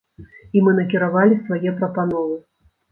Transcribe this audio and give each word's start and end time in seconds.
І 0.57 0.63
мы 0.67 0.71
накіравалі 0.79 1.39
свае 1.45 1.77
прапановы. 1.79 2.35